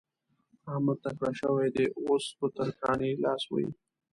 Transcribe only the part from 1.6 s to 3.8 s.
دی؛ اوس په ترکاڼي لاس وهي.